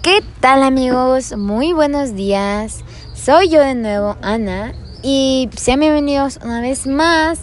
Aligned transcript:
¿Qué 0.00 0.22
tal 0.40 0.62
amigos? 0.62 1.36
Muy 1.36 1.74
buenos 1.74 2.14
días. 2.14 2.82
Soy 3.12 3.50
yo 3.50 3.60
de 3.60 3.74
nuevo, 3.74 4.16
Ana, 4.22 4.72
y 5.02 5.50
sean 5.54 5.80
bienvenidos 5.80 6.38
una 6.42 6.62
vez 6.62 6.86
más 6.86 7.40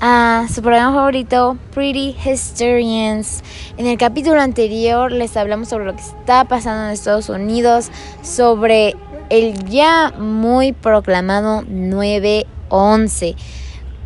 a 0.00 0.46
su 0.50 0.62
programa 0.62 0.96
favorito, 0.96 1.58
Pretty 1.74 2.16
Historians. 2.24 3.42
En 3.76 3.86
el 3.86 3.98
capítulo 3.98 4.40
anterior 4.40 5.12
les 5.12 5.36
hablamos 5.36 5.68
sobre 5.68 5.84
lo 5.84 5.94
que 5.94 6.00
está 6.00 6.44
pasando 6.46 6.86
en 6.86 6.92
Estados 6.92 7.28
Unidos, 7.28 7.90
sobre 8.22 8.96
el 9.28 9.62
ya 9.66 10.14
muy 10.18 10.72
proclamado 10.72 11.60
9-11. 11.64 13.36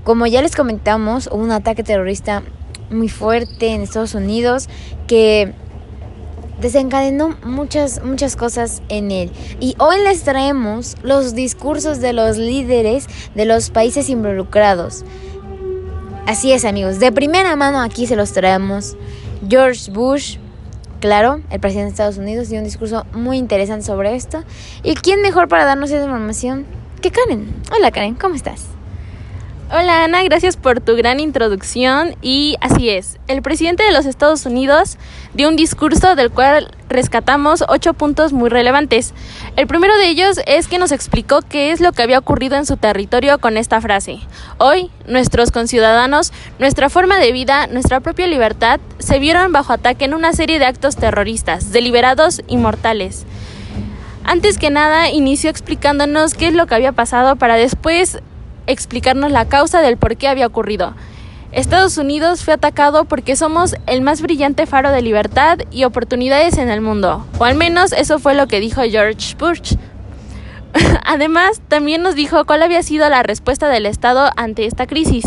Como 0.03 0.27
ya 0.27 0.43
les 0.43 0.57
comentamos, 0.57 1.29
hubo 1.29 1.43
un 1.43 1.53
ataque 1.53 1.85
terrorista 1.85 2.43
muy 2.91 3.09
fuerte 3.09 3.69
en 3.69 3.83
Estados 3.83 4.15
Unidos 4.15 4.69
que 5.07 5.55
desencadenó 6.65 7.37
muchas, 7.45 8.03
muchas 8.03 8.37
cosas 8.37 8.83
en 8.89 9.11
él. 9.11 9.31
Y 9.61 9.77
hoy 9.79 9.97
les 10.03 10.23
traemos 10.23 10.97
los 11.03 11.35
discursos 11.35 12.01
de 12.01 12.15
los 12.15 12.39
líderes 12.39 13.07
de 13.35 13.45
los 13.45 13.69
países 13.69 14.09
involucrados. 14.09 15.05
Así 16.27 16.53
es 16.53 16.65
amigos, 16.65 17.01
de 17.01 17.13
primera 17.13 17.55
mano 17.55 17.83
aquí 17.83 18.07
se 18.07 18.17
los 18.17 18.33
traemos. 18.33 18.97
George 19.47 19.91
Bush, 19.91 20.39
claro, 21.01 21.43
el 21.51 21.61
presidente 21.61 21.89
de 21.89 21.91
Estados 21.91 22.17
Unidos, 22.17 22.49
dio 22.49 22.61
un 22.61 22.65
discurso 22.65 23.05
muy 23.13 23.37
interesante 23.37 23.85
sobre 23.85 24.15
esto. 24.15 24.43
¿Y 24.83 24.95
quién 24.95 25.21
mejor 25.21 25.49
para 25.49 25.67
darnos 25.67 25.91
esa 25.91 26.05
información 26.05 26.65
que 27.03 27.11
Karen? 27.11 27.55
Hola 27.77 27.91
Karen, 27.91 28.15
¿cómo 28.15 28.37
estás? 28.37 28.74
Hola 29.77 30.05
Ana, 30.05 30.23
gracias 30.23 30.57
por 30.57 30.81
tu 30.81 30.95
gran 30.95 31.19
introducción 31.19 32.15
y 32.23 32.55
así 32.61 32.91
es, 32.91 33.19
el 33.27 33.43
presidente 33.43 33.83
de 33.83 33.91
los 33.91 34.07
Estados 34.07 34.47
Unidos 34.47 34.99
dio 35.33 35.49
un 35.49 35.57
discurso 35.57 36.15
del 36.15 36.31
cual 36.31 36.71
rescatamos 36.89 37.65
ocho 37.67 37.93
puntos 37.93 38.33
muy 38.33 38.51
relevantes. 38.51 39.15
El 39.57 39.67
primero 39.67 39.93
de 39.97 40.11
ellos 40.11 40.39
es 40.47 40.69
que 40.69 40.79
nos 40.79 40.93
explicó 40.93 41.41
qué 41.43 41.73
es 41.73 41.81
lo 41.81 41.91
que 41.91 42.05
había 42.05 42.21
ocurrido 42.21 42.55
en 42.55 42.67
su 42.67 42.77
territorio 42.77 43.41
con 43.41 43.57
esta 43.57 43.81
frase. 43.81 44.21
Hoy, 44.59 44.93
nuestros 45.09 45.51
conciudadanos, 45.51 46.33
nuestra 46.61 46.89
forma 46.89 47.19
de 47.19 47.33
vida, 47.33 47.67
nuestra 47.67 47.99
propia 47.99 48.29
libertad 48.29 48.79
se 49.01 49.19
vieron 49.19 49.51
bajo 49.51 49.73
ataque 49.73 50.05
en 50.05 50.15
una 50.15 50.35
serie 50.35 50.61
de 50.61 50.67
actos 50.67 50.95
terroristas, 50.95 51.73
deliberados 51.73 52.43
y 52.47 52.59
mortales. 52.59 53.27
Antes 54.23 54.57
que 54.57 54.71
nada, 54.71 55.11
inició 55.11 55.51
explicándonos 55.51 56.35
qué 56.35 56.47
es 56.47 56.55
lo 56.55 56.69
que 56.69 56.77
había 56.77 56.93
pasado 56.93 57.35
para 57.35 57.57
después 57.57 58.21
explicarnos 58.67 59.31
la 59.31 59.47
causa 59.47 59.81
del 59.81 59.97
por 59.97 60.17
qué 60.17 60.29
había 60.29 60.47
ocurrido. 60.47 60.95
Estados 61.53 61.99
Unidos 61.99 62.45
fue 62.45 62.55
atacado 62.55 63.05
porque 63.05 63.37
somos 63.37 63.77
el 63.87 64.03
más 64.03 64.21
brillante 64.21 64.67
faro 64.67 64.91
de 64.91 65.03
libertad 65.03 65.59
y 65.71 65.85
oportunidades 65.85 66.59
en 66.59 66.69
el 66.69 66.81
mundo, 66.81 67.27
o 67.39 67.45
al 67.45 67.55
menos 67.55 67.93
eso 67.93 68.19
fue 68.19 68.35
lo 68.35 68.49
que 68.49 68.61
dijo 68.61 68.83
George 68.83 69.37
Bush. 69.39 69.75
Además, 71.05 71.61
también 71.69 72.03
nos 72.03 72.17
dijo 72.17 72.45
cuál 72.45 72.63
había 72.63 72.83
sido 72.83 73.09
la 73.09 73.23
respuesta 73.23 73.69
del 73.69 73.87
Estado 73.87 74.31
ante 74.37 74.67
esta 74.67 74.87
crisis 74.87 75.25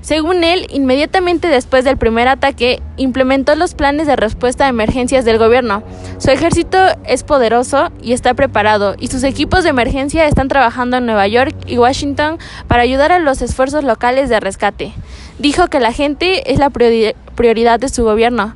según 0.00 0.44
él, 0.44 0.66
inmediatamente 0.70 1.48
después 1.48 1.84
del 1.84 1.98
primer 1.98 2.26
ataque, 2.26 2.82
implementó 2.96 3.54
los 3.54 3.74
planes 3.74 4.06
de 4.06 4.16
respuesta 4.16 4.64
a 4.64 4.68
emergencias 4.68 5.26
del 5.26 5.38
gobierno. 5.38 5.82
Su 6.18 6.30
ejército 6.30 6.78
es 7.04 7.22
poderoso 7.22 7.90
y 8.02 8.12
está 8.12 8.32
preparado, 8.34 8.94
y 8.98 9.08
sus 9.08 9.24
equipos 9.24 9.62
de 9.62 9.70
emergencia 9.70 10.26
están 10.26 10.48
trabajando 10.48 10.96
en 10.96 11.06
Nueva 11.06 11.28
York 11.28 11.54
y 11.66 11.76
Washington 11.76 12.38
para 12.66 12.82
ayudar 12.82 13.12
a 13.12 13.18
los 13.18 13.42
esfuerzos 13.42 13.84
locales 13.84 14.30
de 14.30 14.40
rescate. 14.40 14.92
Dijo 15.38 15.68
que 15.68 15.80
la 15.80 15.92
gente 15.92 16.50
es 16.50 16.58
la 16.58 16.70
prioridad 16.70 17.78
de 17.78 17.88
su 17.88 18.02
gobierno, 18.02 18.54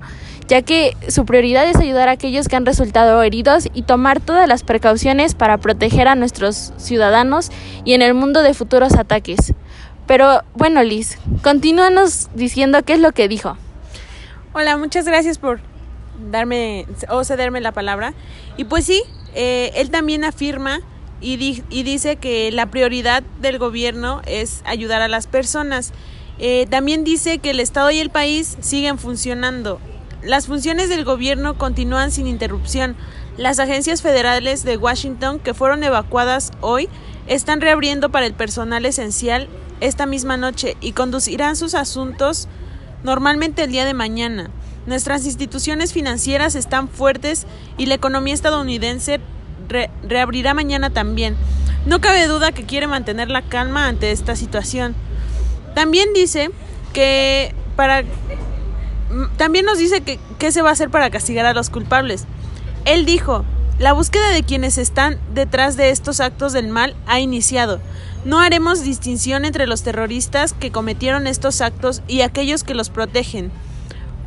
ya 0.48 0.62
que 0.62 0.96
su 1.08 1.26
prioridad 1.26 1.68
es 1.68 1.76
ayudar 1.76 2.08
a 2.08 2.12
aquellos 2.12 2.48
que 2.48 2.56
han 2.56 2.66
resultado 2.66 3.22
heridos 3.22 3.68
y 3.74 3.82
tomar 3.82 4.20
todas 4.20 4.48
las 4.48 4.62
precauciones 4.62 5.34
para 5.34 5.58
proteger 5.58 6.08
a 6.08 6.14
nuestros 6.14 6.72
ciudadanos 6.78 7.50
y 7.84 7.92
en 7.92 8.02
el 8.02 8.14
mundo 8.14 8.42
de 8.42 8.54
futuros 8.54 8.94
ataques. 8.94 9.54
Pero 10.06 10.42
bueno, 10.54 10.82
Liz, 10.82 11.18
continúanos 11.42 12.28
diciendo 12.34 12.82
qué 12.84 12.94
es 12.94 13.00
lo 13.00 13.12
que 13.12 13.28
dijo. 13.28 13.56
Hola, 14.52 14.76
muchas 14.76 15.06
gracias 15.06 15.38
por 15.38 15.60
darme 16.30 16.86
o 17.08 17.24
cederme 17.24 17.60
la 17.60 17.72
palabra. 17.72 18.14
Y 18.56 18.64
pues 18.64 18.84
sí, 18.84 19.02
eh, 19.34 19.72
él 19.76 19.90
también 19.90 20.24
afirma 20.24 20.80
y, 21.20 21.62
y, 21.70 21.82
dice 21.84 22.16
que 22.16 22.52
la 22.52 22.66
prioridad 22.66 23.22
del 23.40 23.58
gobierno 23.58 24.20
es 24.26 24.62
ayudar 24.66 25.00
a 25.00 25.08
las 25.08 25.26
personas. 25.26 25.92
Eh, 26.38 26.66
también 26.68 27.04
dice 27.04 27.38
que 27.38 27.50
el 27.50 27.60
Estado 27.60 27.90
y 27.90 27.98
el 27.98 28.10
país 28.10 28.58
siguen 28.60 28.98
funcionando. 28.98 29.80
Las 30.24 30.46
funciones 30.46 30.88
del 30.88 31.04
gobierno 31.04 31.58
continúan 31.58 32.10
sin 32.10 32.26
interrupción. 32.26 32.96
Las 33.36 33.58
agencias 33.58 34.00
federales 34.00 34.64
de 34.64 34.78
Washington 34.78 35.38
que 35.38 35.52
fueron 35.52 35.84
evacuadas 35.84 36.50
hoy 36.62 36.88
están 37.26 37.60
reabriendo 37.60 38.08
para 38.08 38.24
el 38.24 38.32
personal 38.32 38.86
esencial 38.86 39.48
esta 39.80 40.06
misma 40.06 40.38
noche 40.38 40.78
y 40.80 40.92
conducirán 40.92 41.56
sus 41.56 41.74
asuntos 41.74 42.48
normalmente 43.02 43.64
el 43.64 43.72
día 43.72 43.84
de 43.84 43.92
mañana. 43.92 44.48
Nuestras 44.86 45.26
instituciones 45.26 45.92
financieras 45.92 46.54
están 46.54 46.88
fuertes 46.88 47.46
y 47.76 47.84
la 47.84 47.94
economía 47.94 48.32
estadounidense 48.32 49.20
reabrirá 50.02 50.54
mañana 50.54 50.88
también. 50.88 51.36
No 51.84 52.00
cabe 52.00 52.26
duda 52.28 52.52
que 52.52 52.64
quiere 52.64 52.86
mantener 52.86 53.28
la 53.28 53.42
calma 53.42 53.88
ante 53.88 54.10
esta 54.10 54.36
situación. 54.36 54.94
También 55.74 56.14
dice 56.14 56.50
que 56.94 57.54
para 57.76 58.04
también 59.36 59.64
nos 59.64 59.78
dice 59.78 60.00
que 60.00 60.18
qué 60.38 60.52
se 60.52 60.62
va 60.62 60.70
a 60.70 60.72
hacer 60.72 60.90
para 60.90 61.10
castigar 61.10 61.46
a 61.46 61.54
los 61.54 61.70
culpables. 61.70 62.24
Él 62.84 63.04
dijo, 63.06 63.44
la 63.78 63.92
búsqueda 63.92 64.30
de 64.30 64.44
quienes 64.44 64.78
están 64.78 65.18
detrás 65.34 65.76
de 65.76 65.90
estos 65.90 66.20
actos 66.20 66.52
del 66.52 66.68
mal 66.68 66.94
ha 67.06 67.20
iniciado. 67.20 67.80
No 68.24 68.40
haremos 68.40 68.84
distinción 68.84 69.44
entre 69.44 69.66
los 69.66 69.82
terroristas 69.82 70.52
que 70.52 70.70
cometieron 70.70 71.26
estos 71.26 71.60
actos 71.60 72.02
y 72.06 72.20
aquellos 72.20 72.62
que 72.62 72.74
los 72.74 72.88
protegen. 72.88 73.50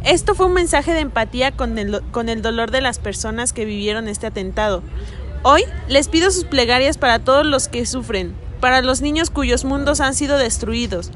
Esto 0.03 0.35
fue 0.35 0.45
un 0.45 0.53
mensaje 0.53 0.93
de 0.93 0.99
empatía 0.99 1.51
con 1.51 1.77
el, 1.77 2.01
con 2.11 2.29
el 2.29 2.41
dolor 2.41 2.71
de 2.71 2.81
las 2.81 2.99
personas 2.99 3.53
que 3.53 3.65
vivieron 3.65 4.07
este 4.07 4.27
atentado. 4.27 4.83
Hoy 5.43 5.63
les 5.87 6.07
pido 6.07 6.29
sus 6.29 6.43
plegarias 6.43 6.97
para 6.97 7.19
todos 7.19 7.45
los 7.45 7.67
que 7.67 7.85
sufren, 7.85 8.35
para 8.59 8.81
los 8.81 9.01
niños 9.01 9.29
cuyos 9.29 9.65
mundos 9.65 10.01
han 10.01 10.13
sido 10.13 10.37
destruidos, 10.37 11.11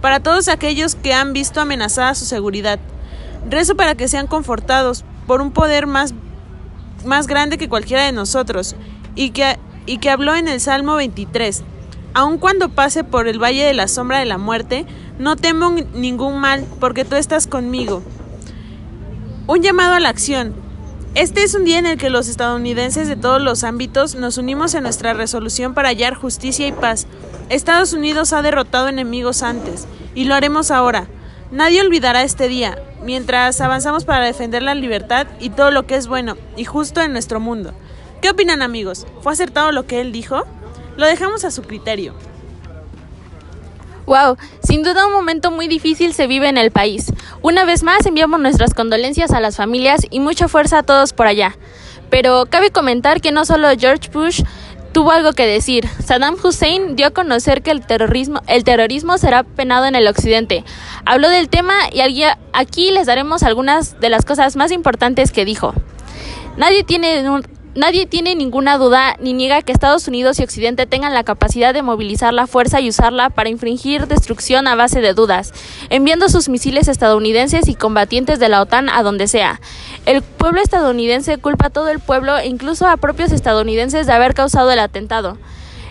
para 0.00 0.20
todos 0.20 0.48
aquellos 0.48 0.94
que 0.94 1.12
han 1.12 1.32
visto 1.32 1.60
amenazada 1.60 2.14
su 2.14 2.24
seguridad. 2.24 2.78
Rezo 3.48 3.76
para 3.76 3.94
que 3.94 4.08
sean 4.08 4.26
confortados 4.26 5.04
por 5.26 5.40
un 5.40 5.50
poder 5.50 5.86
más, 5.86 6.14
más 7.04 7.26
grande 7.26 7.58
que 7.58 7.68
cualquiera 7.68 8.04
de 8.04 8.12
nosotros 8.12 8.76
y 9.14 9.30
que, 9.30 9.58
y 9.86 9.98
que 9.98 10.10
habló 10.10 10.34
en 10.34 10.48
el 10.48 10.60
Salmo 10.60 10.94
23 10.96 11.64
Aun 12.16 12.38
cuando 12.38 12.68
pase 12.68 13.02
por 13.02 13.26
el 13.26 13.42
valle 13.42 13.64
de 13.64 13.74
la 13.74 13.88
sombra 13.88 14.20
de 14.20 14.24
la 14.24 14.38
muerte, 14.38 14.86
no 15.18 15.34
temo 15.34 15.74
ningún 15.94 16.38
mal, 16.38 16.64
porque 16.78 17.04
tú 17.04 17.16
estás 17.16 17.48
conmigo. 17.48 18.04
Un 19.48 19.62
llamado 19.62 19.94
a 19.94 20.00
la 20.00 20.10
acción. 20.10 20.54
Este 21.16 21.42
es 21.42 21.56
un 21.56 21.64
día 21.64 21.80
en 21.80 21.86
el 21.86 21.98
que 21.98 22.10
los 22.10 22.28
estadounidenses 22.28 23.08
de 23.08 23.16
todos 23.16 23.42
los 23.42 23.64
ámbitos 23.64 24.14
nos 24.14 24.38
unimos 24.38 24.74
en 24.74 24.84
nuestra 24.84 25.12
resolución 25.12 25.74
para 25.74 25.88
hallar 25.88 26.14
justicia 26.14 26.68
y 26.68 26.72
paz. 26.72 27.08
Estados 27.48 27.92
Unidos 27.92 28.32
ha 28.32 28.42
derrotado 28.42 28.86
enemigos 28.86 29.42
antes, 29.42 29.88
y 30.14 30.26
lo 30.26 30.36
haremos 30.36 30.70
ahora. 30.70 31.08
Nadie 31.50 31.80
olvidará 31.80 32.22
este 32.22 32.46
día, 32.46 32.78
mientras 33.04 33.60
avanzamos 33.60 34.04
para 34.04 34.24
defender 34.24 34.62
la 34.62 34.74
libertad 34.74 35.26
y 35.38 35.50
todo 35.50 35.70
lo 35.70 35.86
que 35.86 35.94
es 35.94 36.06
bueno 36.08 36.36
y 36.56 36.64
justo 36.64 37.00
en 37.00 37.12
nuestro 37.12 37.38
mundo. 37.38 37.72
¿Qué 38.20 38.30
opinan 38.30 38.62
amigos? 38.62 39.06
¿Fue 39.20 39.32
acertado 39.32 39.70
lo 39.70 39.86
que 39.86 40.00
él 40.00 40.10
dijo? 40.10 40.44
Lo 40.96 41.06
dejamos 41.06 41.44
a 41.44 41.50
su 41.50 41.62
criterio. 41.62 42.14
Wow, 44.06 44.36
sin 44.62 44.82
duda 44.82 45.06
un 45.06 45.12
momento 45.12 45.50
muy 45.50 45.66
difícil 45.66 46.12
se 46.12 46.26
vive 46.26 46.48
en 46.48 46.58
el 46.58 46.70
país. 46.70 47.12
Una 47.42 47.64
vez 47.64 47.82
más 47.82 48.04
enviamos 48.06 48.40
nuestras 48.40 48.74
condolencias 48.74 49.30
a 49.32 49.40
las 49.40 49.56
familias 49.56 50.02
y 50.10 50.20
mucha 50.20 50.48
fuerza 50.48 50.78
a 50.78 50.82
todos 50.82 51.12
por 51.12 51.26
allá. 51.26 51.56
Pero 52.10 52.46
cabe 52.48 52.70
comentar 52.70 53.20
que 53.20 53.32
no 53.32 53.44
solo 53.44 53.68
George 53.78 54.10
Bush 54.12 54.42
tuvo 54.94 55.10
algo 55.10 55.34
que 55.34 55.46
decir. 55.46 55.86
Saddam 56.02 56.36
Hussein 56.42 56.96
dio 56.96 57.08
a 57.08 57.10
conocer 57.10 57.62
que 57.62 57.70
el 57.70 57.84
terrorismo, 57.84 58.40
el 58.46 58.64
terrorismo 58.64 59.18
será 59.18 59.42
penado 59.42 59.84
en 59.84 59.94
el 59.94 60.06
occidente. 60.06 60.64
Habló 61.04 61.28
del 61.28 61.50
tema 61.50 61.74
y 61.92 62.00
aquí 62.54 62.90
les 62.90 63.06
daremos 63.06 63.42
algunas 63.42 64.00
de 64.00 64.08
las 64.08 64.24
cosas 64.24 64.56
más 64.56 64.70
importantes 64.70 65.32
que 65.32 65.44
dijo. 65.44 65.74
Nadie 66.56 66.84
tiene 66.84 67.22
Nadie 67.76 68.06
tiene 68.06 68.36
ninguna 68.36 68.78
duda 68.78 69.16
ni 69.18 69.32
niega 69.32 69.60
que 69.62 69.72
Estados 69.72 70.06
Unidos 70.06 70.38
y 70.38 70.44
Occidente 70.44 70.86
tengan 70.86 71.12
la 71.12 71.24
capacidad 71.24 71.74
de 71.74 71.82
movilizar 71.82 72.32
la 72.32 72.46
fuerza 72.46 72.80
y 72.80 72.88
usarla 72.88 73.30
para 73.30 73.48
infringir 73.48 74.06
destrucción 74.06 74.68
a 74.68 74.76
base 74.76 75.00
de 75.00 75.12
dudas, 75.12 75.52
enviando 75.90 76.28
sus 76.28 76.48
misiles 76.48 76.86
estadounidenses 76.86 77.66
y 77.66 77.74
combatientes 77.74 78.38
de 78.38 78.48
la 78.48 78.62
OTAN 78.62 78.88
a 78.88 79.02
donde 79.02 79.26
sea. 79.26 79.60
El 80.06 80.22
pueblo 80.22 80.60
estadounidense 80.60 81.38
culpa 81.38 81.66
a 81.66 81.70
todo 81.70 81.88
el 81.88 81.98
pueblo 81.98 82.36
e 82.36 82.46
incluso 82.46 82.86
a 82.86 82.96
propios 82.96 83.32
estadounidenses 83.32 84.06
de 84.06 84.12
haber 84.12 84.34
causado 84.34 84.70
el 84.70 84.78
atentado. 84.78 85.38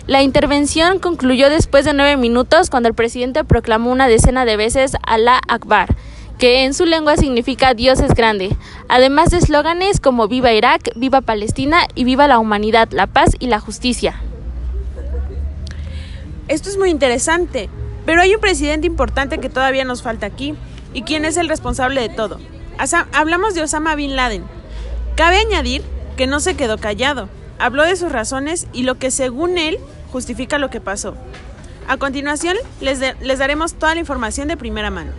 La 0.06 0.22
intervención 0.22 0.98
concluyó 0.98 1.50
después 1.50 1.84
de 1.84 1.94
nueve 1.94 2.16
minutos 2.16 2.70
cuando 2.70 2.88
el 2.88 2.94
presidente 2.94 3.42
proclamó 3.42 3.90
una 3.90 4.06
decena 4.06 4.44
de 4.44 4.56
veces 4.56 4.92
Allah 5.06 5.40
Akbar 5.48 5.96
que 6.38 6.64
en 6.64 6.74
su 6.74 6.84
lengua 6.84 7.16
significa 7.16 7.74
Dios 7.74 8.00
es 8.00 8.14
grande, 8.14 8.56
además 8.88 9.30
de 9.30 9.38
eslóganes 9.38 10.00
como 10.00 10.28
Viva 10.28 10.52
Irak, 10.52 10.90
Viva 10.96 11.20
Palestina 11.20 11.86
y 11.94 12.04
Viva 12.04 12.28
la 12.28 12.38
humanidad, 12.38 12.88
la 12.90 13.06
paz 13.06 13.30
y 13.38 13.46
la 13.46 13.60
justicia. 13.60 14.20
Esto 16.48 16.68
es 16.68 16.76
muy 16.76 16.90
interesante, 16.90 17.70
pero 18.04 18.20
hay 18.20 18.34
un 18.34 18.40
presidente 18.40 18.86
importante 18.86 19.38
que 19.38 19.48
todavía 19.48 19.84
nos 19.84 20.02
falta 20.02 20.26
aquí, 20.26 20.54
y 20.92 21.02
quién 21.02 21.24
es 21.24 21.36
el 21.36 21.48
responsable 21.48 22.00
de 22.00 22.08
todo. 22.08 22.38
Hablamos 23.12 23.54
de 23.54 23.62
Osama 23.62 23.94
Bin 23.94 24.16
Laden. 24.16 24.44
Cabe 25.16 25.38
añadir 25.38 25.82
que 26.16 26.26
no 26.26 26.40
se 26.40 26.56
quedó 26.56 26.78
callado, 26.78 27.28
habló 27.58 27.84
de 27.84 27.96
sus 27.96 28.12
razones 28.12 28.66
y 28.72 28.82
lo 28.82 28.96
que 28.96 29.10
según 29.10 29.58
él 29.58 29.78
justifica 30.12 30.58
lo 30.58 30.70
que 30.70 30.80
pasó. 30.80 31.14
A 31.86 31.96
continuación 31.96 32.56
les, 32.80 33.00
les 33.20 33.38
daremos 33.38 33.74
toda 33.74 33.94
la 33.94 34.00
información 34.00 34.48
de 34.48 34.56
primera 34.56 34.90
mano. 34.90 35.12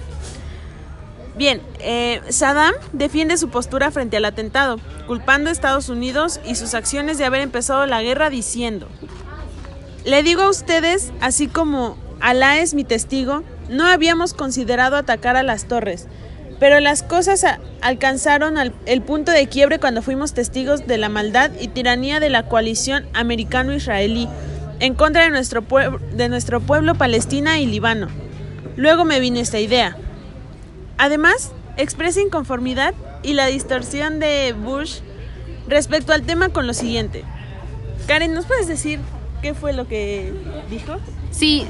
Bien, 1.37 1.61
eh, 1.79 2.21
Saddam 2.29 2.73
defiende 2.93 3.35
su 3.37 3.49
postura 3.49 3.91
frente 3.91 4.17
al 4.17 4.25
atentado, 4.25 4.79
culpando 5.05 5.49
a 5.49 5.53
Estados 5.53 5.89
Unidos 5.89 6.39
y 6.45 6.55
sus 6.55 6.73
acciones 6.73 7.17
de 7.17 7.25
haber 7.25 7.41
empezado 7.41 7.85
la 7.85 8.01
guerra 8.01 8.29
diciendo, 8.29 8.87
le 10.05 10.23
digo 10.23 10.43
a 10.43 10.49
ustedes, 10.49 11.11
así 11.19 11.47
como 11.47 11.97
Alá 12.21 12.59
es 12.59 12.73
mi 12.73 12.85
testigo, 12.85 13.43
no 13.69 13.85
habíamos 13.85 14.33
considerado 14.33 14.95
atacar 14.95 15.35
a 15.35 15.43
las 15.43 15.65
torres, 15.65 16.07
pero 16.59 16.79
las 16.79 17.03
cosas 17.03 17.45
alcanzaron 17.81 18.57
el 18.85 19.01
punto 19.01 19.31
de 19.31 19.47
quiebre 19.47 19.79
cuando 19.79 20.01
fuimos 20.01 20.33
testigos 20.33 20.87
de 20.87 20.97
la 20.97 21.09
maldad 21.09 21.51
y 21.59 21.67
tiranía 21.67 22.19
de 22.19 22.29
la 22.29 22.47
coalición 22.47 23.07
americano-israelí 23.13 24.29
en 24.79 24.93
contra 24.93 25.23
de 25.23 25.29
nuestro, 25.29 25.63
de 26.13 26.29
nuestro 26.29 26.61
pueblo 26.61 26.95
Palestina 26.95 27.59
y 27.59 27.65
Líbano. 27.65 28.07
Luego 28.75 29.05
me 29.05 29.19
vino 29.19 29.39
esta 29.39 29.59
idea. 29.59 29.97
Además, 30.97 31.51
expresa 31.77 32.21
inconformidad 32.21 32.93
y 33.23 33.33
la 33.33 33.47
distorsión 33.47 34.19
de 34.19 34.53
Bush 34.53 34.99
respecto 35.67 36.13
al 36.13 36.23
tema 36.23 36.49
con 36.49 36.67
lo 36.67 36.73
siguiente. 36.73 37.23
Karen, 38.07 38.33
¿nos 38.33 38.45
puedes 38.45 38.67
decir 38.67 38.99
qué 39.41 39.53
fue 39.53 39.73
lo 39.73 39.87
que 39.87 40.33
dijo? 40.69 40.97
Sí, 41.31 41.65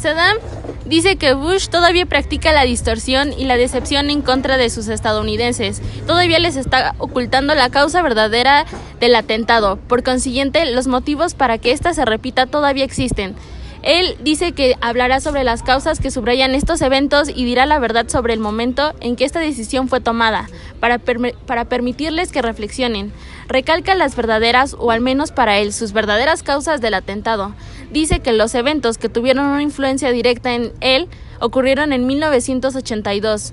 Saddam 0.00 0.38
dice 0.86 1.16
que 1.16 1.34
Bush 1.34 1.68
todavía 1.68 2.06
practica 2.06 2.54
la 2.54 2.62
distorsión 2.62 3.34
y 3.34 3.44
la 3.44 3.58
decepción 3.58 4.08
en 4.08 4.22
contra 4.22 4.56
de 4.56 4.70
sus 4.70 4.88
estadounidenses. 4.88 5.82
Todavía 6.06 6.38
les 6.38 6.56
está 6.56 6.94
ocultando 6.96 7.54
la 7.54 7.68
causa 7.68 8.00
verdadera 8.00 8.64
del 8.98 9.14
atentado. 9.14 9.76
Por 9.76 10.02
consiguiente, 10.02 10.64
los 10.64 10.86
motivos 10.86 11.34
para 11.34 11.58
que 11.58 11.72
ésta 11.72 11.92
se 11.92 12.06
repita 12.06 12.46
todavía 12.46 12.84
existen. 12.84 13.36
Él 13.82 14.16
dice 14.20 14.52
que 14.52 14.76
hablará 14.80 15.20
sobre 15.20 15.44
las 15.44 15.62
causas 15.62 16.00
que 16.00 16.10
subrayan 16.10 16.54
estos 16.54 16.82
eventos 16.82 17.28
y 17.28 17.44
dirá 17.44 17.64
la 17.64 17.78
verdad 17.78 18.08
sobre 18.08 18.34
el 18.34 18.40
momento 18.40 18.94
en 19.00 19.16
que 19.16 19.24
esta 19.24 19.40
decisión 19.40 19.88
fue 19.88 20.00
tomada, 20.00 20.48
para, 20.80 20.98
para 20.98 21.64
permitirles 21.64 22.30
que 22.30 22.42
reflexionen. 22.42 23.12
Recalca 23.48 23.94
las 23.94 24.16
verdaderas, 24.16 24.76
o 24.78 24.90
al 24.90 25.00
menos 25.00 25.32
para 25.32 25.58
él, 25.58 25.72
sus 25.72 25.92
verdaderas 25.92 26.42
causas 26.42 26.80
del 26.80 26.94
atentado. 26.94 27.54
Dice 27.90 28.20
que 28.20 28.32
los 28.32 28.54
eventos 28.54 28.98
que 28.98 29.08
tuvieron 29.08 29.46
una 29.46 29.62
influencia 29.62 30.12
directa 30.12 30.54
en 30.54 30.72
él 30.80 31.08
ocurrieron 31.40 31.92
en 31.92 32.06
1982 32.06 33.52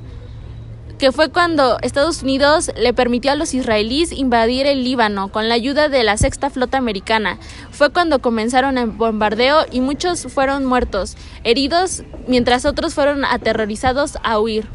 que 0.97 1.11
fue 1.11 1.29
cuando 1.29 1.77
Estados 1.81 2.23
Unidos 2.23 2.71
le 2.75 2.93
permitió 2.93 3.31
a 3.31 3.35
los 3.35 3.53
israelíes 3.53 4.11
invadir 4.11 4.65
el 4.65 4.83
Líbano 4.83 5.27
con 5.27 5.47
la 5.47 5.55
ayuda 5.55 5.89
de 5.89 6.03
la 6.03 6.17
Sexta 6.17 6.49
Flota 6.49 6.79
Americana. 6.79 7.37
Fue 7.71 7.91
cuando 7.91 8.19
comenzaron 8.19 8.77
el 8.77 8.87
bombardeo 8.87 9.65
y 9.71 9.81
muchos 9.81 10.23
fueron 10.33 10.65
muertos, 10.65 11.15
heridos, 11.43 12.03
mientras 12.27 12.65
otros 12.65 12.95
fueron 12.95 13.25
aterrorizados 13.25 14.17
a 14.23 14.39
huir. 14.39 14.67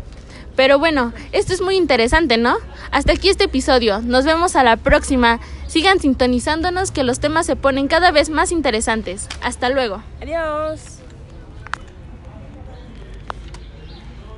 Pero 0.57 0.79
bueno, 0.79 1.13
esto 1.33 1.53
es 1.53 1.61
muy 1.61 1.77
interesante, 1.77 2.37
¿no? 2.37 2.57
Hasta 2.91 3.13
aquí 3.13 3.29
este 3.29 3.45
episodio. 3.45 4.01
Nos 4.01 4.25
vemos 4.25 4.57
a 4.57 4.63
la 4.63 4.77
próxima. 4.77 5.41
Sigan 5.67 6.01
sintonizándonos 6.01 6.91
que 6.91 7.05
los 7.05 7.21
temas 7.21 7.47
se 7.47 7.57
ponen 7.57 7.89
cada 7.89 8.11
vez 8.11 8.29
más 8.29 8.53
interesantes. 8.53 9.29
Hasta 9.43 9.71
luego. 9.71 10.03
Adiós. 10.21 10.92